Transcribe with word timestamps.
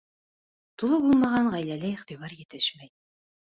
Тулы 0.83 0.97
булмаған 1.03 1.51
ғаиләлә 1.57 1.93
иғтибар 1.99 2.37
етешмәй. 2.43 2.93